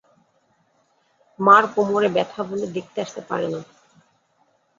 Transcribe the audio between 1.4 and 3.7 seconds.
মার কোমরে ব্যথা বলে দেখতে আসতে পারে না।